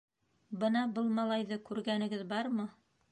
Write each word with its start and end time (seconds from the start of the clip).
-Бына 0.61 0.81
был 0.95 1.11
малайҙы 1.19 1.59
күргәнегеҙ 1.67 2.25
бармы? 2.33 2.67